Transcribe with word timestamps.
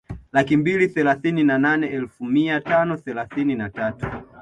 Laki 0.31 0.57
mbili 0.57 0.87
thelathini 0.87 1.43
na 1.43 1.57
nane 1.57 1.87
elfu 1.87 2.25
mia 2.25 2.61
tano 2.61 2.97
thelathini 2.97 3.55
na 3.55 3.69
tatu 3.69 4.05